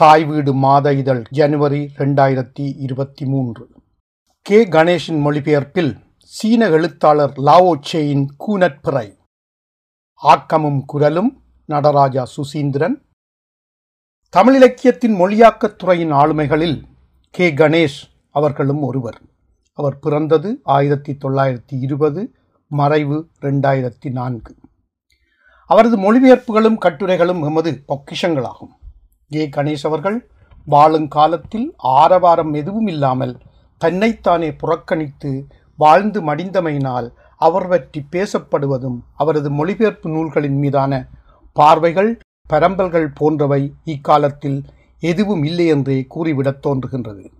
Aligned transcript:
தாய் 0.00 0.24
வீடு 0.24 0.54
மாத 0.54 0.92
இதழ் 0.92 1.22
ஜனவரி 1.30 1.90
ரெண்டாயிரத்தி 1.96 2.72
இருபத்தி 2.76 3.26
மூன்று. 3.26 3.70
கே. 4.42 4.64
கணேஷின் 4.64 5.20
மொழிபெயர்ப்பில் 5.24 6.00
சீன 6.24 6.68
எழுத்தாளர் 6.68 7.32
லாவோச்சேயின் 7.36 8.26
கூனற்பிறை 8.46 9.16
ஆக்கமும் 10.14 10.84
குரலும் 10.84 11.42
நடராஜா 11.66 12.28
சுசீந்திரன். 12.36 12.94
தமிழிலக்கியத்தின் 14.36 15.16
மொழியாக்கத் 15.16 15.76
துறையின் 15.76 16.12
ஆளுமைகளில் 16.12 16.82
கே. 17.30 17.54
கணேஷ் 17.54 18.00
அவர்களும் 18.30 18.82
ஒருவர். 18.82 19.20
அவர் 19.72 19.98
பிறந்தது 19.98 20.60
ஆயிரத்தி 20.62 21.12
தொள்ளாயிரத்தி 21.12 21.80
இருபது 21.80 22.34
மறைவு 22.68 23.28
ரெண்டாயிரத்தி 23.40 24.10
நான்கு. 24.10 24.56
அவரது 25.66 25.96
மொழிபெயர்ப்புகளும் 25.96 26.78
கட்டுரைகளும் 26.78 27.42
எமது 27.42 27.84
பொக்கிஷங்களாகும். 27.88 28.78
ஏ. 29.34 29.48
கணேஷ் 29.56 29.86
அவர்கள் 29.86 30.30
வாழும் 30.64 31.08
காலத்தில் 31.08 31.74
ஆரவாரம் 31.78 32.54
எதுவும் 32.54 32.86
இல்லாமல் 32.86 33.38
தன்னைத்தானே 33.78 34.52
புறக்கணித்து 34.52 35.46
வாழ்ந்து 35.76 36.22
மடிந்தமையினால் 36.22 37.12
அவர் 37.36 37.68
பற்றி 37.68 38.06
பேசப்படுவதும் 38.12 38.98
அவரது 39.14 39.50
மொழிபெயர்ப்பு 39.50 40.10
நூல்களின் 40.10 40.58
மீதான 40.58 41.08
பார்வைகள் 41.52 42.18
பரம்பல்கள் 42.48 43.08
போன்றவை 43.14 43.72
இக்காலத்தில் 43.84 44.64
எதுவும் 45.00 45.42
இல்லை 45.42 45.66
என்றே 45.66 46.06
கூறிவிடத் 46.08 46.62
தோன்றுகின்றது. 46.66 47.30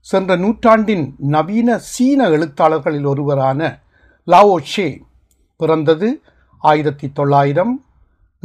சென்ற 0.00 0.36
நூற்றாண்டின் 0.36 1.14
நவீன 1.18 1.78
சீன 1.78 2.28
எழுத்தாளர்களில் 2.28 3.06
ஒருவரான 3.06 3.60
லாவோ 4.26 4.56
ஷே 4.76 5.00
பிறந்தது 5.56 6.22
ஆயிரத்தி 6.58 7.12
தொள்ளாயிரம் 7.12 7.85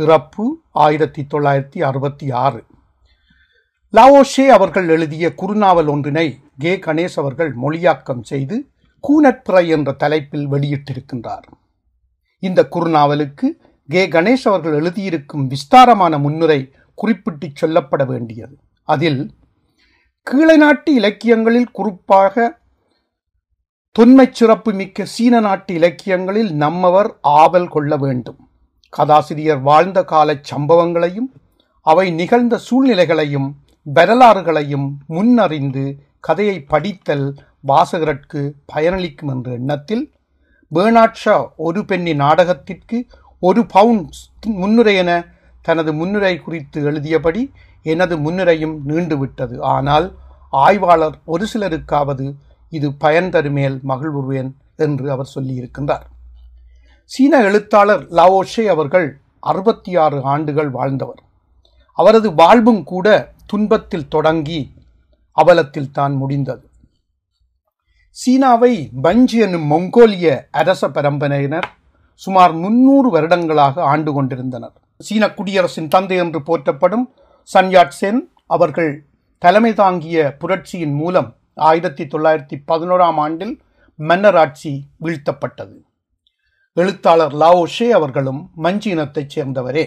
இறப்பு 0.01 0.61
ஆயிரத்தி 0.71 1.25
தொள்ளாயிரத்தி 1.31 1.83
அறுபத்தி 1.83 2.31
ஆறு. 2.31 2.63
லாவோஷே 3.93 4.47
அவர்கள் 4.47 4.89
எழுதிய 4.89 5.33
குறுநாவல் 5.37 5.89
ஒன்றினை 5.89 6.39
கே. 6.57 6.77
கணேஷ் 6.77 7.15
அவர்கள் 7.15 7.55
மொழியாக்கம் 7.55 8.23
செய்து 8.23 8.67
கூனற்பிறை 9.07 9.67
என்ற 9.67 9.91
தலைப்பில் 9.91 10.47
வெளியிட்டிருக்கின்றார். 10.47 11.47
இந்த 12.39 12.67
குறுநாவலுக்கு 12.71 13.47
கே. 13.87 14.07
கணேஷ் 14.07 14.45
அவர்கள் 14.45 14.79
எழுதியிருக்கும் 14.79 15.47
விஸ்தாரமான 15.47 16.17
முன்னுரை 16.17 16.71
குறிப்பிட்டு 16.95 17.51
சொல்லப்பட 17.61 18.05
வேண்டியது. 18.05 18.57
அதில் 18.83 19.31
கீழை 20.23 20.57
நாட்டு 20.57 20.93
இலக்கியங்களில் 20.93 21.71
குறிப்பாக 21.71 22.59
தொன்மை 23.91 24.29
சிறப்பு 24.31 24.73
மிக்க 24.73 25.05
சீன 25.05 25.39
நாட்டு 25.39 25.73
இலக்கியங்களில் 25.73 26.53
நம்மவர் 26.53 27.17
ஆவல் 27.21 27.67
கொள்ள 27.67 27.97
வேண்டும். 27.97 28.49
கதாசிரியர் 28.93 29.61
வாழ்ந்த 29.61 30.03
கால 30.03 30.33
சம்பவங்களையும் 30.51 31.29
அவை 31.81 32.11
நிகழ்ந்த 32.11 32.55
சூழ்நிலைகளையும் 32.57 33.47
வரலாறுகளையும் 33.85 34.87
முன்னறிந்து 35.09 35.85
கதையை 36.19 36.57
படித்தல் 36.63 37.27
வாசகருக்கு 37.67 38.41
பயனளிக்கும் 38.73 39.31
என்ற 39.33 39.51
எண்ணத்தில் 39.51 40.03
பேர்னாட்ஷா 40.71 41.37
ஒரு 41.55 41.85
பெண்ணி 41.85 42.13
நாடகத்திற்கு 42.13 42.97
ஒரு 43.39 43.65
பவுண்ட் 43.65 44.19
முன்னுரை 44.61 44.95
என 44.95 45.11
தனது 45.61 45.91
முன்னுரை 45.93 46.35
குறித்து 46.41 46.91
எழுதியபடி 46.91 47.41
எனது 47.83 48.15
முன்னுரையும் 48.17 48.75
நீண்டுவிட்டது. 48.87 49.55
ஆனால் 49.59 50.07
ஆய்வாளர் 50.49 51.17
ஒரு 51.25 51.47
சிலருக்காவது 51.53 52.25
இது 52.69 52.93
பயன் 52.93 53.29
தருமேல் 53.29 53.77
மகிழ்வுவேன் 53.87 54.51
என்று 54.75 55.11
அவர் 55.11 55.33
சொல்லியிருக்கின்றார். 55.35 56.05
சீன 57.05 57.41
எழுத்தாளர் 57.41 58.03
லாவோஷே 58.17 58.63
அவர்கள் 58.65 59.07
அறுபத்தி 59.39 59.95
ஆறு 59.95 60.23
ஆண்டுகள் 60.23 60.69
வாழ்ந்தவர். 60.69 61.21
அவரது 61.97 62.33
வாழ்வும் 62.33 62.83
கூட 62.83 63.33
துன்பத்தில் 63.45 64.07
தொடங்கி 64.07 64.59
அவலத்தில் 65.37 65.91
தான் 65.91 66.13
முடிந்தது. 66.13 66.65
சீனாவை 68.09 68.89
பஞ்சு 69.01 69.39
என்னும் 69.39 69.67
மொங்கோலிய 69.71 70.47
அரச 70.51 70.89
பரம்பரையினர் 70.89 71.67
சுமார் 72.13 72.53
முன்னூறு 72.53 73.09
வருடங்களாக 73.09 73.83
ஆண்டு 73.83 74.13
கொண்டிருந்தனர். 74.13 74.73
சீன 74.97 75.29
குடியரசின் 75.29 75.87
தந்தை 75.87 76.17
என்று 76.17 76.41
போற்றப்படும் 76.43 77.05
சன்யாட் 77.53 77.95
சென் 77.99 78.21
அவர்கள் 78.45 78.91
தலைமை 79.37 79.73
தாங்கிய 79.73 80.35
புரட்சியின் 80.39 80.93
மூலம் 80.93 81.29
ஆயிரத்தி 81.55 82.03
தொள்ளாயிரத்தி 82.03 82.57
பதினோராம் 82.67 83.19
ஆண்டில் 83.25 83.55
மன்னராட்சி 83.99 84.73
வீழ்த்தப்பட்டது. 85.03 85.75
எழுத்தாளர் 86.77 87.33
லாவோஷே 87.33 87.89
அவர்களும் 87.89 88.51
மஞ்சு 88.55 88.91
இனத்தைச் 88.91 89.39
சேர்ந்தவரே. 89.39 89.83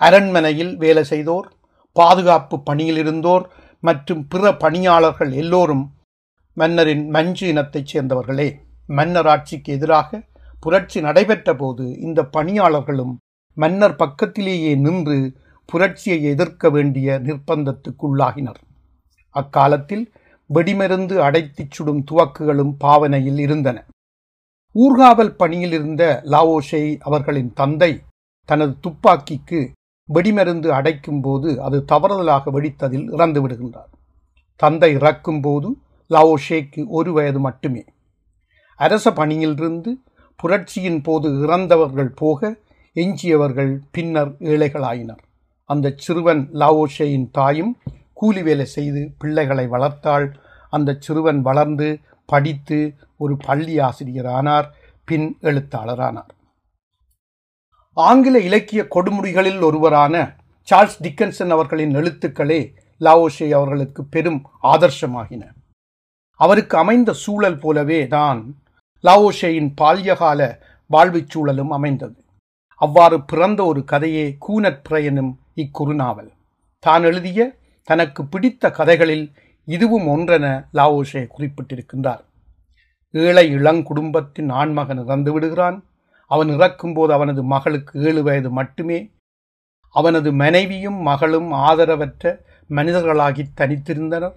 அரண்மனையில் 0.00 0.76
வேலை 0.76 1.04
செய்தோர் 1.04 1.46
பாதுகாப்பு 1.92 2.62
பணியில் 2.62 2.96
இருந்தோர் 2.96 3.44
மற்றும் 3.80 4.26
பிற 4.28 4.56
பணியாளர்கள் 4.56 5.32
எல்லோரும் 5.32 5.84
மன்னரின் 6.56 7.08
மஞ்சு 7.08 7.48
இனத்தைச் 7.48 7.96
சேர்ந்தவர்களே. 7.96 8.48
மன்னர் 8.86 9.26
ஆட்சிக்கு 9.26 9.72
எதிராக 9.72 10.20
புரட்சி 10.60 11.00
நடைபெற்ற 11.00 11.56
போது 11.56 11.98
இந்த 11.98 12.22
பணியாளர்களும் 12.22 13.16
மன்னர் 13.56 13.96
பக்கத்திலேயே 13.96 14.74
நின்று 14.74 15.18
புரட்சியை 15.66 16.22
எதிர்க்க 16.22 16.70
வேண்டிய 16.70 17.20
நிர்பந்தத்துக்குள்ளாகினர் 17.20 18.60
அக்காலத்தில் 19.34 20.12
வெடிமருந்து 20.50 21.16
அடைத்துச் 21.28 21.70
சுடும் 21.70 22.04
துவக்குகளும் 22.10 22.74
பாவனையில் 22.78 23.38
இருந்தன. 23.38 23.78
ஊர்காவல் 24.74 25.36
பணியில் 25.36 25.72
இருந்த 25.72 26.20
லாவோஷே 26.24 26.96
அவர்களின் 26.98 27.52
தந்தை 27.52 28.00
தனது 28.44 28.76
துப்பாக்கிக்கு 28.80 29.68
வெடிமருந்து 30.14 30.68
அடைக்கும் 30.68 31.20
போது 31.20 31.62
அது 31.62 31.84
தவறுதலாக 31.92 32.50
வெடித்ததில் 32.50 33.12
இறந்து 33.12 33.48
விடுகின்றார். 33.48 33.92
தந்தை 34.56 34.92
இறக்கும் 34.92 35.40
போது 35.40 35.76
லாவோஷேக்கு 36.10 36.84
ஒரு 36.86 37.12
வயது 37.12 37.40
மட்டுமே. 37.40 37.84
அரச 38.76 39.12
பணியிலிருந்து 39.12 39.96
புரட்சியின் 40.36 41.02
போது 41.02 41.40
இறந்தவர்கள் 41.40 42.08
போக 42.08 42.56
எஞ்சியவர்கள் 42.94 43.78
பின்னர் 43.90 44.30
ஏழைகளாயினர். 44.30 45.22
அந்த 45.64 45.92
சிறுவன் 45.96 46.48
லாவோஷேயின் 46.52 47.30
தாயும் 47.30 47.76
கூலி 48.12 48.42
வேலை 48.42 48.64
செய்து 48.64 49.14
பிள்ளைகளை 49.18 49.68
வளர்த்தாள். 49.68 50.34
அந்த 50.70 50.96
சிறுவன் 50.98 51.42
வளர்ந்து 51.42 52.00
படித்து 52.30 52.78
ஒரு 53.16 53.34
பள்ளி 53.46 53.74
ஆசிரியரானார் 53.78 54.66
பின் 55.04 55.28
எழுத்தாளரானார். 55.42 56.32
ஆங்கில 57.96 58.38
இலக்கிய 58.48 58.80
கொடுமுடிகளில் 58.94 59.62
ஒருவரான 59.68 60.14
சார்ல்ஸ் 60.68 60.98
டிக்கன்சன் 61.04 61.54
அவர்களின் 61.56 61.94
எழுத்துக்களே 61.94 62.60
லாவோஷே 63.00 63.48
அவர்களுக்கு 63.50 64.02
பெரும் 64.14 64.40
ஆதர்சமாகின. 64.62 65.42
அவருக்கு 66.40 66.74
அமைந்த 66.78 67.10
சூழல் 67.12 67.58
போலவே 67.58 68.00
தான் 68.06 68.40
லாவோஷேயின் 69.04 69.70
பால்யகால 69.80 70.40
வாழ்வுச் 70.90 71.30
சூழலும் 71.30 71.70
அமைந்தது. 71.70 72.18
அவ்வாறு 72.84 73.16
பிறந்த 73.30 73.60
ஒரு 73.64 73.80
கதையே 73.84 74.26
கூனற் 74.38 74.82
பிரயனும் 74.88 75.32
இக்குறுநாவல். 75.56 76.30
தான் 76.84 77.02
எழுதிய 77.02 77.40
தனக்கு 77.88 78.22
பிடித்த 78.26 78.70
கதைகளில் 78.70 79.26
இதுவும் 79.68 80.06
ஒன்றென 80.06 80.46
லாவோஷே 80.74 81.26
குறிப்பிட்டிருக்கின்றார். 81.36 82.20
ஏழை 83.10 83.54
இளங்குடும்பத்தின் 83.54 84.52
ஆண்மகன் 84.52 85.04
இறந்து 85.04 85.32
விடுகிறான். 85.32 85.84
அவன் 86.26 86.48
இறக்கும்போது 86.48 87.12
அவனது 87.12 87.42
மகளுக்கு 87.44 88.02
ஏழு 88.02 88.22
வயது 88.22 88.50
மட்டுமே. 88.50 89.10
அவனது 89.90 90.32
மனைவியும் 90.32 91.00
மகளும் 91.02 91.52
ஆதரவற்ற 91.52 92.38
மனிதர்களாகி 92.70 93.44
தனித்திருந்தனர். 93.56 94.32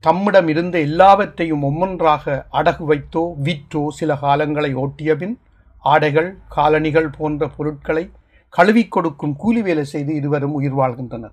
தம்மிடம் 0.00 0.48
இருந்த 0.48 0.80
எல்லாவற்றையும் 0.80 1.62
ஒவ்வொன்றாக 1.62 2.46
அடகு 2.52 2.84
வைத்தோ 2.86 3.34
விற்றோ 3.42 3.88
சில 3.88 4.14
காலங்களை 4.14 4.74
ஓட்டியபின் 4.74 5.36
ஆடைகள் 5.78 6.36
காலணிகள் 6.48 7.10
போன்ற 7.18 7.48
பொருட்களை 7.48 8.10
கழுவிக் 8.48 8.92
கொடுக்கும் 8.92 9.36
கூலி 9.36 9.62
வேலை 9.62 9.84
செய்து 9.84 10.14
இருவரும் 10.14 10.52
உயிர் 10.52 10.72
வாழ்கின்றனர். 10.72 11.32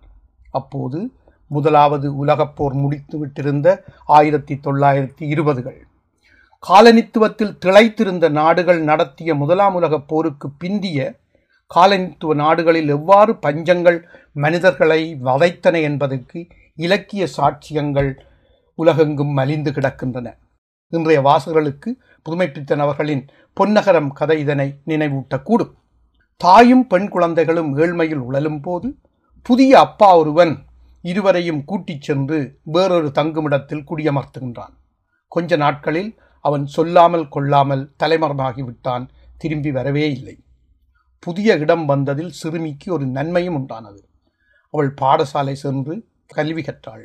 அப்போது 0.51 1.11
முதலாவது 1.51 2.07
உலகப் 2.15 2.55
போர் 2.55 2.73
முடித்து 2.73 3.15
விட்டிருந்த 3.25 3.67
ஆயிரத்தி 4.17 4.55
தொள்ளாயிரத்தி 4.63 5.23
இருபதுகள். 5.33 5.79
காலனித்துவத்தில் 6.69 7.57
திளைத்திருந்த 7.65 8.29
நாடுகள் 8.29 8.81
நடத்திய 8.81 9.35
முதலாம் 9.35 9.75
உலகப் 9.75 10.07
போருக்கு 10.07 10.47
பிந்திய 10.63 11.07
காலனித்துவ 11.75 12.35
நாடுகளில் 12.35 12.87
எவ்வாறு 12.87 13.33
பஞ்சங்கள் 13.45 13.97
மனிதர்களை 14.33 14.99
வதைத்தன 15.25 15.81
என்பதற்கு 15.81 16.47
இலக்கிய 16.75 17.27
சாட்சியங்கள் 17.37 18.11
உலகெங்கும் 18.75 19.33
மலிந்து 19.39 19.71
கிடக்கின்றன. 19.71 20.27
இன்றைய 20.89 21.21
வாசகர்களுக்கு 21.21 21.89
புதுமைப்பித்தன் 22.25 22.83
அவர்களின் 22.85 23.23
பொன்னகரம் 23.59 24.11
கதை 24.13 24.39
இதனை 24.39 24.67
நினைவூட்டக்கூடும். 24.87 25.73
தாயும் 26.37 26.87
பெண் 26.87 27.09
குழந்தைகளும் 27.09 27.71
ஏழ்மையில் 27.77 28.23
உழலும் 28.27 28.61
போது 28.61 28.87
புதிய 29.45 29.79
அப்பா 29.79 30.09
ஒருவன் 30.17 30.53
இருவரையும் 31.01 31.65
கூட்டிச் 31.65 32.01
சென்று 32.01 32.59
வேறொரு 32.63 33.07
தங்குமிடத்தில் 33.07 33.85
குடியமர்த்துகின்றான். 33.89 34.73
கொஞ்ச 35.27 35.55
நாட்களில் 35.55 36.19
அவன் 36.41 36.65
சொல்லாமல் 36.65 37.27
கொள்ளாமல் 37.27 37.93
தலைமரமாகிவிட்டான் 38.03 39.07
திரும்பி 39.37 39.71
வரவே 39.71 40.11
இல்லை. 40.11 40.43
புதிய 41.19 41.57
இடம் 41.57 41.85
வந்ததில் 41.85 42.29
சிறுமிக்கு 42.29 42.93
ஒரு 42.93 43.05
நன்மையும் 43.05 43.55
உண்டானது. 43.55 43.99
அவள் 44.71 44.93
பாடசாலை 45.01 45.51
சென்று 45.51 46.07
கல்வி 46.27 46.61
கற்றாள். 46.61 47.03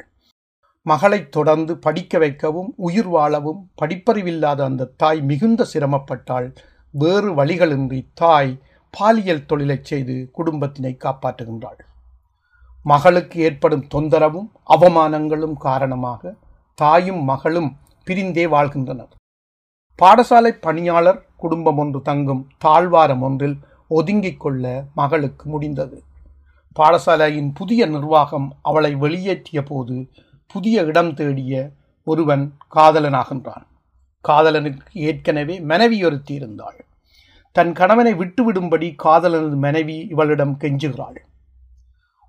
மகளைத் 0.83 1.33
தொடர்ந்து 1.33 1.79
படிக்க 1.79 2.19
வைக்கவும் 2.19 2.73
உயிர் 2.77 3.07
வாழவும் 3.07 3.71
படிப்பறிவில்லாத 3.83 4.61
அந்த 4.61 4.85
தாய் 4.85 5.23
மிகுந்த 5.23 5.67
சிரமப்பட்டாள். 5.75 6.55
வேறு 6.91 7.35
வழிகளின்றி 7.35 8.11
தாய் 8.15 8.63
பாலியல் 8.91 9.47
தொழிலைச் 9.47 9.85
செய்து 9.85 10.31
குடும்பத்தினை 10.39 10.97
காப்பாற்றுகின்றாள். 11.05 11.81
மகளுக்கு 12.91 13.41
ஏற்படும் 13.41 13.85
தொந்தரவும் 13.95 14.49
அவமானங்களும் 14.69 15.57
காரணமாக 15.59 16.35
தாயும் 16.75 17.23
மகளும் 17.25 17.71
பிரிந்தே 18.05 18.45
வாழ்கின்றனர். 18.49 19.13
பாடசாலை 20.03 20.51
பணியாளர் 20.61 21.27
குடும்பம் 21.37 21.79
ஒன்று 21.79 22.01
தங்கும் 22.03 22.43
தாழ்வாரம் 22.59 23.23
ஒன்றில் 23.23 23.57
ஒதுங்கிக் 23.89 24.41
கொள்ள 24.41 24.85
மகளுக்கு 24.95 25.49
முடிந்தது. 25.49 26.03
பாடசாலையின் 26.77 27.51
புதிய 27.55 27.87
நிர்வாகம் 27.87 28.49
அவளை 28.63 28.95
வெளியேற்றிய 28.95 29.61
போது 29.65 30.09
புதிய 30.47 30.83
இடம் 30.83 31.15
தேடிய 31.15 31.71
ஒருவன் 32.05 32.45
காதலனாகின்றான். 32.75 33.67
காதலனுக்கு 34.29 34.93
ஏற்கனவே 34.93 35.61
மனைவி 35.61 36.05
ஒருத்தி 36.05 36.35
இருந்தாள். 36.35 36.85
தன் 37.53 37.73
கணவனை 37.73 38.15
விட்டுவிடும்படி 38.15 38.95
காதலனது 39.05 39.57
மனைவி 39.57 39.97
இவளிடம் 40.11 40.59
கெஞ்சுகிறாள். 40.61 41.17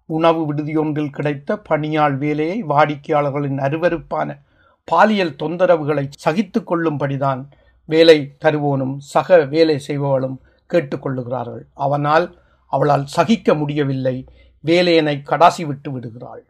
உணவு 0.07 0.53
விடுதியொன்றில் 0.53 1.09
கிடைத்த 1.09 1.57
பணியாள் 1.57 2.17
வேலையை 2.17 2.63
வாடிக்கையாளர்களின் 2.63 3.57
அருவருப்பான 3.57 4.39
பாலியல் 4.83 5.35
தொந்தரவுகளை 5.35 6.09
சகித்து 6.25 6.63
கொள்ளும்படிதான் 6.63 7.45
வேலை 7.85 8.35
தருவோனும் 8.45 8.95
சக 8.97 9.45
வேலை 9.45 9.83
செய்பவளும் 9.87 10.37
கேட்டுக்கொள்ளுகிறார்கள் 10.69 11.63
அவனால் 11.73 12.39
அவளால் 12.67 13.05
சகிக்க 13.05 13.53
முடியவில்லை. 13.53 14.25
வேலையனை 14.65 15.21
கடாசி 15.23 15.65
விட்டு 15.65 15.91
விடுகிறாள். 15.91 16.45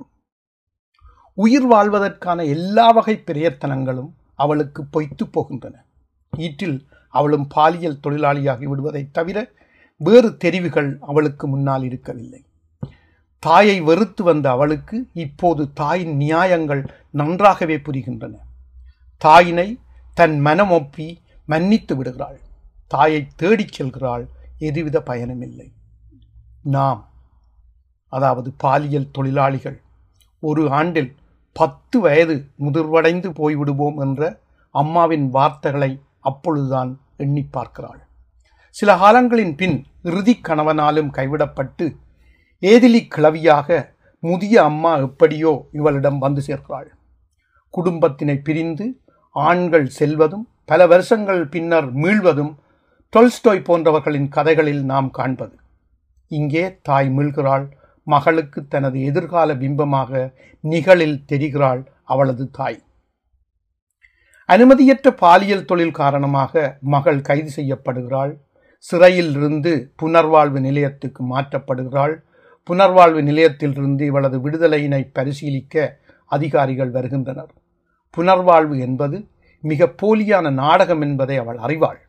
உயிர் 1.33 1.67
வாழ்வதற்கான 1.67 2.45
எல்லா 2.45 2.91
வகை 2.91 3.23
பிரயத்தனங்களும் 3.25 4.09
அவளுக்கு 4.35 4.85
பொய்த்து 4.85 5.25
போகின்றன. 5.25 5.73
ஈற்றில் 6.37 6.79
அவளும் 7.09 7.47
பாலியல் 7.47 7.99
தொழிலாளியாகி 8.07 8.65
விடுவதைத் 8.65 9.11
தவிர 9.11 9.51
வேறு 9.97 10.37
தெரிவுகள் 10.37 10.97
அவளுக்கு 11.01 11.47
முன்னால் 11.47 11.83
இருக்கவில்லை. 11.83 12.41
தாயை 13.39 13.81
வெறுத்து 13.81 14.23
வந்த 14.23 14.49
அவளுக்கு 14.49 14.97
இப்போது 15.13 15.73
தாயின் 15.73 16.15
நியாயங்கள் 16.15 16.81
நன்றாகவே 17.11 17.77
புரிகின்றன. 17.77 18.33
தாயினை 19.25 19.79
தன் 20.13 20.39
மனம் 20.39 20.69
ஒப்பி 20.69 21.07
மன்னித்து 21.45 21.95
விடுகிறாள். 21.95 22.39
தாயை 22.87 23.27
தேடிச் 23.35 23.75
செல்கிறாள். 23.77 24.25
எதுவித 24.57 25.01
பயனுமில்லை 25.05 25.67
நாம் 26.63 27.01
அதாவது 28.13 28.49
பாலியல் 28.57 29.11
தொழிலாளிகள் 29.11 29.81
ஒரு 30.39 30.71
ஆண்டில் 30.71 31.15
பத்து 31.53 31.99
வயது 31.99 32.35
முதிர்வடைந்து 32.59 33.29
போய்விடுவோம் 33.39 33.97
என்ற 33.99 34.39
அம்மாவின் 34.69 35.29
வார்த்தைகளை 35.29 35.91
அப்பொழுதுதான் 36.19 36.91
எண்ணி 37.17 37.43
பார்க்கிறாள். 37.43 38.01
சில 38.69 38.97
காலங்களின் 38.97 39.55
பின் 39.55 39.85
இறுதி 40.03 40.39
கணவனாலும் 40.41 41.11
கைவிடப்பட்டு 41.11 41.85
ஏதிலி 42.63 43.01
கிளவியாக 43.07 43.67
முதிய 44.23 44.55
அம்மா 44.63 44.91
எப்படியோ 44.97 45.51
இவளிடம் 45.71 46.17
வந்து 46.17 46.41
சேர்க்கிறாள். 46.41 46.87
குடும்பத்தினை 47.73 48.35
பிரிந்து 48.41 48.85
ஆண்கள் 49.35 49.87
செல்வதும் 49.99 50.45
பல 50.65 50.87
வருஷங்கள் 50.87 51.43
பின்னர் 51.47 51.89
மீள்வதும் 51.93 52.53
டொல்ஸ்டோய் 53.13 53.65
போன்றவர்களின் 53.67 54.29
கதைகளில் 54.29 54.83
நாம் 54.83 55.09
காண்பது. 55.09 55.55
இங்கே 56.31 56.63
தாய் 56.81 57.09
மீள்கிறாள் 57.09 57.65
மகளுக்கு 58.07 58.67
தனது 58.67 58.97
எதிர்கால 59.01 59.49
பிம்பமாக 59.53 60.11
நிகழில் 60.63 61.23
தெரிகிறாள் 61.31 61.81
அவளது 62.03 62.45
தாய். 62.51 62.79
அனுமதியற்ற 64.49 65.07
பாலியல் 65.13 65.65
தொழில் 65.65 65.97
காரணமாக 66.01 66.79
மகள் 66.93 67.21
கைது 67.21 67.51
செய்யப்படுகிறாள் 67.55 68.33
சிறையில் 68.85 69.33
இருந்து 69.35 69.71
புனர்வாழ்வு 70.01 70.59
நிலையத்துக்கு 70.59 71.21
மாற்றப்படுகிறாள் 71.29 72.15
புனர்வாழ்வு 72.67 73.21
நிலையத்திலிருந்து 73.21 74.05
இவளது 74.05 74.49
விடுதலையினை 74.49 75.09
பரிசீலிக்க 75.13 75.99
அதிகாரிகள் 76.25 76.89
வருகின்றனர். 76.89 77.53
புனர்வாழ்வு 78.17 78.79
என்பது 78.79 79.27
மிக 79.61 79.93
போலியான 80.01 80.51
நாடகம் 80.53 81.01
என்பதை 81.01 81.37
அவள் 81.37 81.57
அறிவாள். 81.57 81.99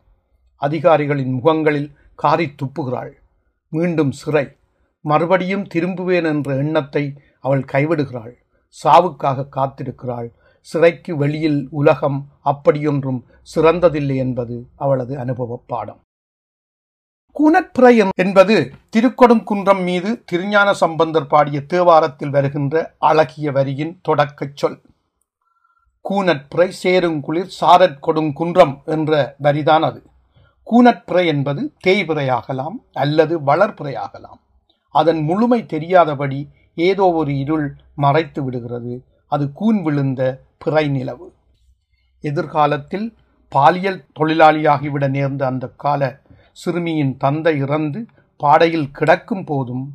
அதிகாரிகளின் 0.55 1.31
முகங்களில் 1.31 1.91
காரி 2.15 2.55
துப்புகிறாள். 2.55 3.11
மீண்டும் 3.69 4.11
சிறை. 4.11 4.55
மறுபடியும் 5.01 5.63
திரும்புவேன் 5.63 6.23
என்ற 6.23 6.55
எண்ணத்தை 6.55 7.13
அவள் 7.39 7.65
கைவிடுகிறாள். 7.71 8.33
சாவுக்காக 8.83 9.47
காத்திருக்கிறாள். 9.55 10.29
சிறைக்கு 10.61 11.17
வெளியில் 11.17 11.67
உலகம் 11.71 12.27
அப்படியொன்றும் 12.41 13.25
சிறந்ததில்லை 13.55 14.15
என்பது 14.15 14.67
அவளது 14.75 15.19
அனுபவ 15.19 15.63
பாடம். 15.67 15.99
கூனற்பிறை 17.31 18.11
என்பது 18.15 18.71
திருக்கொடுங்குன்றம் 18.97 19.83
மீது 19.83 20.23
திருஞான 20.25 20.73
சம்பந்தர் 20.73 21.27
பாடிய 21.27 21.61
தேவாரத்தில் 21.73 22.29
வருகின்ற 22.29 22.95
அழகிய 22.97 23.51
வரியின் 23.51 24.01
தொடக்கச் 24.09 24.55
சொல். 24.55 24.81
கூனற்பிறை 26.09 26.71
சேருங்குளிர் 26.83 27.49
சாரற் 27.61 27.97
கொடுங்குன்றம் 28.07 28.83
என்ற 28.85 29.35
வரிதான் 29.43 29.79
அது. 29.79 30.03
கூனற்பிறை 30.71 31.25
என்பது 31.25 31.73
தேய்பிறையாகலாம் 31.87 32.75
அல்லது 32.91 33.39
வளர்பிறையாகலாம். 33.39 34.39
அதன் 34.89 35.21
முழுமை 35.21 35.65
தெரியாதபடி 35.65 36.49
ஏதோ 36.75 37.11
ஒரு 37.11 37.37
இருள் 37.37 37.75
மறைத்து 37.95 38.43
விடுகிறது. 38.43 39.03
அது 39.27 39.51
கூன் 39.51 39.81
விழுந்த 39.81 40.41
பிறை 40.57 40.87
நிலவு. 40.87 41.33
எதிர்காலத்தில் 42.21 43.15
பாலியல் 43.49 44.05
தொழிலாளியாகிவிட 44.19 45.09
நேர்ந்த 45.09 45.45
அந்த 45.45 45.69
கால 45.77 46.19
சிறுமியின் 46.61 47.13
தந்தை 47.17 47.53
இறந்து 47.57 47.99
பாடையில் 48.39 48.91
கிடக்கும் 48.91 49.45
போதும் 49.45 49.85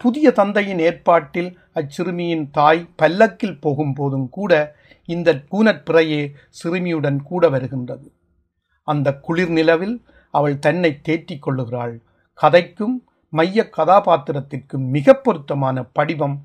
புதிய 0.00 0.26
தந்தையின் 0.30 0.80
ஏற்பாட்டில் 0.88 1.50
அச்சிறுமியின் 1.74 2.44
தாய் 2.50 2.82
பல்லக்கில் 2.96 3.60
போகும் 3.60 3.94
போதும் 3.94 4.28
கூட 4.28 4.52
இந்த 5.08 5.30
கூனற்பிறையே 5.52 6.22
சிறுமியுடன் 6.58 7.18
கூட 7.22 7.48
வருகின்றது. 7.48 8.08
அந்த 8.88 9.08
குளிர் 9.26 9.52
நிலவில் 9.58 9.96
அவள் 10.34 10.56
தன்னை 10.58 10.90
தேற்றிக் 11.06 11.42
கொள்ளுகிறாள். 11.42 11.94
கதைக்கும் 12.38 12.96
மைய 13.32 13.68
கதாபாத்திரத்திற்கும் 13.76 14.86
மிக 14.96 15.14
பொருத்தமான 15.14 15.84
படிவம் 15.98 16.36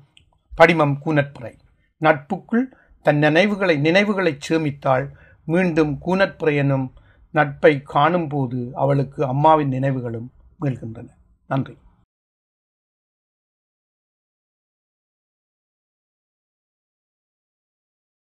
படிமம் 0.54 0.96
கூனற்பிறை. 1.04 1.52
நட்புக்குள் 2.00 2.66
தன் 3.06 3.20
நினைவுகளை 3.24 3.76
நினைவுகளை 3.86 4.32
சேமித்தாள். 4.46 5.06
மீண்டும் 5.48 5.92
கூனற்பிறை 6.06 6.54
எனும் 6.56 6.86
நட்பை 7.38 7.72
காணும்போது 7.94 8.60
அவளுக்கு 8.74 9.20
அம்மாவின் 9.32 9.72
நினைவுகளும் 9.76 10.28
மீள்கின்றன 10.60 11.10
நன்றி. 11.52 11.74